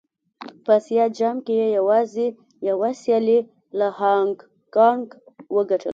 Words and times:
په 0.63 0.71
اسيا 0.79 1.05
جام 1.17 1.37
کې 1.45 1.53
يې 1.59 1.67
يوازې 1.79 2.27
يوه 2.69 2.89
سيالي 3.01 3.39
له 3.79 3.87
هانګ 3.99 4.35
کانګ 4.75 5.05
وګټله. 5.55 5.89